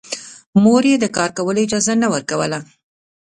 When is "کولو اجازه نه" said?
1.37-2.07